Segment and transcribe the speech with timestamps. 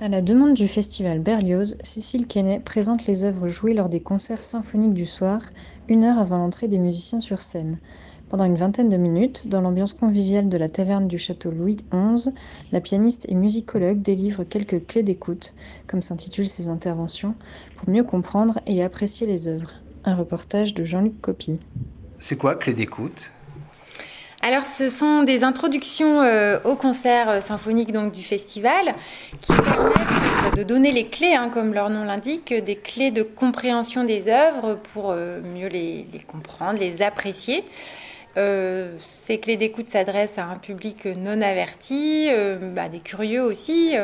[0.00, 4.44] À la demande du festival Berlioz, Cécile Quesnay présente les œuvres jouées lors des concerts
[4.44, 5.42] symphoniques du soir,
[5.88, 7.74] une heure avant l'entrée des musiciens sur scène.
[8.28, 12.30] Pendant une vingtaine de minutes, dans l'ambiance conviviale de la taverne du château Louis XI,
[12.70, 15.52] la pianiste et musicologue délivre quelques clés d'écoute,
[15.88, 17.34] comme s'intitulent ses interventions,
[17.76, 19.72] pour mieux comprendre et apprécier les œuvres.
[20.04, 21.58] Un reportage de Jean-Luc Copy.
[22.20, 23.32] C'est quoi clé d'écoute?
[24.40, 28.94] Alors, ce sont des introductions euh, au concert euh, symphonique donc, du festival
[29.40, 34.04] qui permettent de donner les clés, hein, comme leur nom l'indique, des clés de compréhension
[34.04, 37.64] des œuvres pour euh, mieux les, les, comprendre, les apprécier.
[38.36, 42.28] ces clés d'écoute s'adressent à un public non averti,
[42.72, 43.96] bah, des curieux aussi.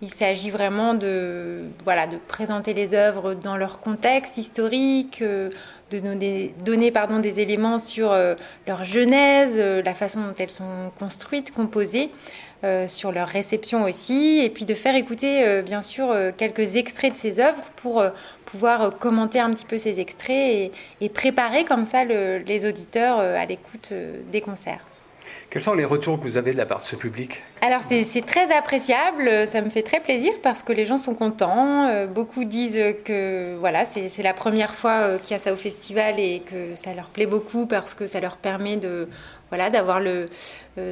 [0.00, 5.22] il s'agit vraiment de, voilà, de présenter les œuvres dans leur contexte historique
[5.90, 8.34] de donner, donner pardon, des éléments sur euh,
[8.66, 12.10] leur genèse, euh, la façon dont elles sont construites, composées,
[12.64, 17.18] euh, sur leur réception aussi, et puis de faire écouter bien sûr quelques extraits de
[17.18, 18.04] ces œuvres pour
[18.46, 23.92] pouvoir commenter un petit peu ces extraits et, préparer comme ça les auditeurs à l'écoute
[24.32, 24.80] des concerts.
[25.50, 28.26] Quels sont les retours que vous avez de la part de ce public Alors c'est
[28.26, 31.88] très appréciable, ça me fait très plaisir parce que les gens sont contents.
[31.88, 35.56] Euh, beaucoup disent que voilà, c'est la première fois euh, qu'il y a ça au
[35.56, 39.08] festival et que ça leur plaît beaucoup parce que ça leur permet de
[39.50, 40.26] voilà, d'avoir euh,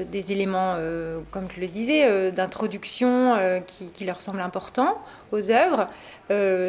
[0.05, 3.35] des éléments, euh, comme je le disais, euh, d'introduction
[3.67, 4.99] qui, leur semblent importants
[5.33, 5.89] aux œuvres.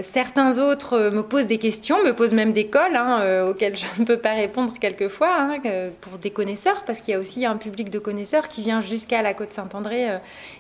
[0.02, 4.06] certains autres me posent des questions, me posent même des cols hein, auxquels je ne
[4.06, 5.60] peux pas répondre quelquefois hein,
[6.02, 9.22] pour des connaisseurs, parce qu'il y a aussi un public de connaisseurs qui vient jusqu'à
[9.22, 10.18] la Côte Saint-André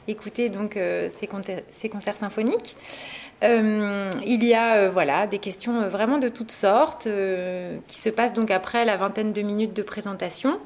[0.07, 0.77] écouter donc
[1.09, 1.27] ces,
[1.89, 2.75] concerts symphoniques.
[3.44, 7.07] Euh, il y a euh, voilà des questions euh, vraiment de toutes sortes
[7.88, 10.57] qui se passent donc après la vingtaine de minutes de présentation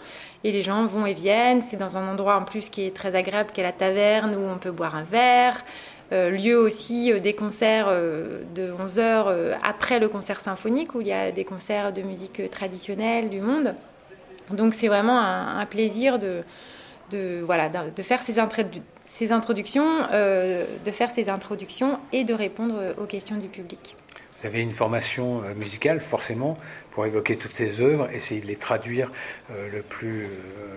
[0.44, 1.62] et les gens vont et viennent.
[1.62, 4.47] C'est dans un endroit en plus qui est très agréable, qui est la taverne où
[4.47, 5.63] on peut boire un verre.
[6.12, 11.31] lieu aussi des concerts de 11 heures après le concert symphonique où il y a
[11.31, 13.75] des concerts de musique traditionnelle du monde.
[14.52, 16.44] Donc c'est vraiment un, plaisir de,
[17.12, 18.40] de, voilà, de faire ces,
[19.19, 23.97] ces introductions, euh, de faire ces introductions et de répondre aux questions du public.
[24.40, 26.56] Vous avez une formation euh, musicale, forcément,
[26.91, 29.12] pour évoquer toutes ces œuvres, essayer de les traduire
[29.52, 30.29] euh, le, plus,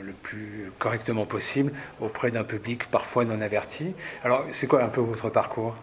[0.03, 3.95] le plus correctement possible auprès d'un public parfois non averti.
[4.25, 5.77] Alors, c'est quoi un peu votre parcours?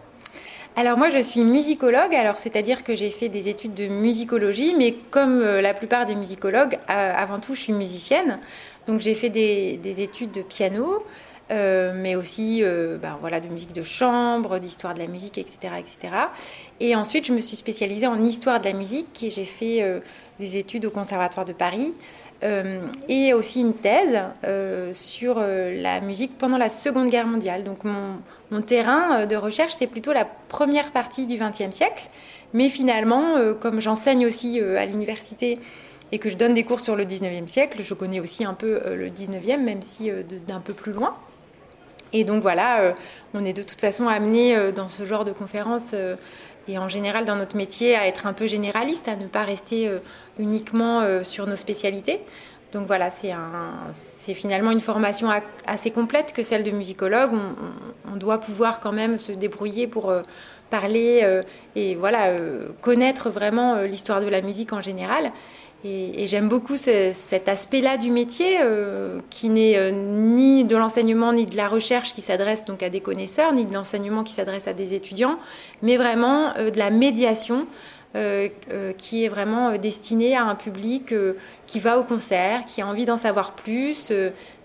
[0.76, 4.94] Alors moi je suis musicologue, alors c'est-à-dire que j'ai fait des études de musicologie, mais
[5.10, 8.38] comme la plupart des musicologues, avant tout je suis musicienne,
[8.86, 11.02] donc j'ai fait des, des, études de piano,
[11.50, 15.74] euh, mais aussi euh, ben, voilà, de musique de chambre, d'histoire de la musique, etc.,
[15.78, 16.14] etc.
[16.78, 19.98] Et ensuite, je me suis spécialisée en histoire de la musique et j'ai fait euh,
[20.38, 21.94] des études au Conservatoire de Paris
[23.06, 24.18] et aussi une thèse
[24.94, 27.64] sur la musique pendant la Seconde Guerre mondiale.
[27.64, 28.16] Donc mon,
[28.50, 32.08] mon terrain de recherche, c'est plutôt la première partie du XXe siècle.
[32.54, 35.58] Mais finalement, comme j'enseigne aussi à l'université
[36.12, 38.80] et que je donne des cours sur le 19e siècle, je connais aussi un peu
[38.86, 40.10] le 19e, même si
[40.48, 41.14] d'un peu plus loin.
[42.12, 42.92] Et donc voilà, euh,
[43.34, 46.16] on est de toute façon amené euh, dans ce genre de conférences euh,
[46.68, 49.90] et en général dans notre métier à être un peu généraliste, à ne pas rester
[50.38, 52.20] uniquement sur nos spécialités.
[52.72, 55.30] Donc voilà, c'est finalement une formation
[55.66, 57.30] assez complète que celle de musicologue.
[57.32, 60.12] On, on doit pouvoir quand même se débrouiller pour
[60.68, 61.40] parler
[61.74, 62.34] et voilà
[62.82, 65.32] connaître vraiment l'histoire de la musique en général.
[65.82, 71.46] Et, j'aime beaucoup cet aspect-là du métier euh, qui n'est euh, ni de l'enseignement ni
[71.46, 74.74] de la recherche qui s'adresse donc à des connaisseurs, ni de l'enseignement qui s'adresse à
[74.74, 75.38] des étudiants,
[75.82, 77.66] mais vraiment euh, de la médiation
[78.98, 81.14] qui est vraiment destinée à un public
[81.68, 84.12] qui va au concert, qui a envie d'en savoir plus.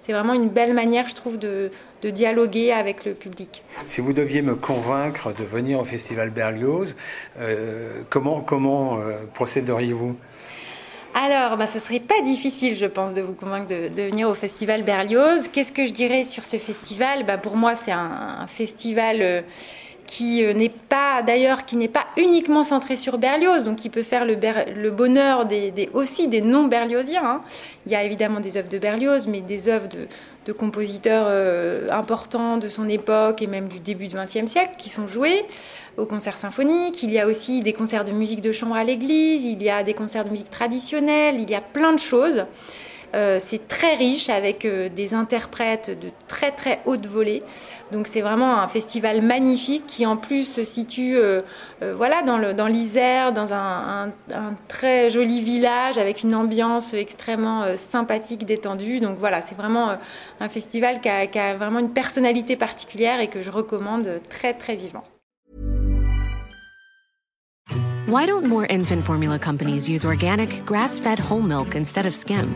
[0.02, 1.70] c'est vraiment une belle manière, je trouve, de,
[2.04, 3.64] dialoguer avec le public.
[3.86, 6.96] Si vous deviez me convaincre de venir au Festival Berlioz,
[8.10, 8.44] comment
[9.36, 10.16] procéderiez-vous?
[11.18, 14.84] Alors, bah, ce serait pas difficile, je pense, de vous convaincre de, venir au festival
[14.84, 15.48] Berlioz.
[15.48, 17.26] Qu'est-ce que je dirais sur ce festival?
[17.26, 19.42] Bah, Pour moi, c'est un, festival euh,
[20.08, 24.04] qui euh, n'est pas d'ailleurs qui n'est pas uniquement centré sur Berlioz, donc qui peut
[24.04, 24.36] faire le,
[24.76, 27.24] le bonheur des, aussi des non berliosiens.
[27.24, 27.42] Hein.
[27.86, 30.08] Il y a évidemment des œuvres de Berlioz, mais des œuvres de,
[30.46, 34.90] de compositeurs euh, importants de son époque et même du début du XXe siècle qui
[34.90, 35.44] sont joués
[35.98, 37.02] au concert symphonique.
[37.04, 39.84] Il y a aussi des concerts de musique de chambre à l'église, il y a
[39.84, 42.46] des concerts de musique traditionnelle, il y a plein de choses.
[43.14, 47.44] Euh, c'est très riche avec euh, des interprètes de très très haute volée.
[47.92, 51.42] Donc c'est vraiment un festival magnifique qui en plus se situe euh,
[51.96, 54.12] voilà dans l'Isère, dans, un,
[54.68, 59.00] très joli village avec une ambiance extrêmement sympathique, détendue.
[59.00, 59.98] Donc voilà, c'est vraiment
[60.40, 64.56] un festival qui a, qui a vraiment une personnalité particulière et que je recommande très
[64.56, 65.04] très vivement.
[68.08, 72.56] Why don't more infant formula companies use organic, grass-fed whole milk instead of skim?